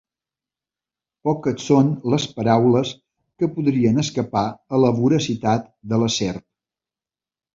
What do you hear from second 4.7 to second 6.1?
a la voracitat de la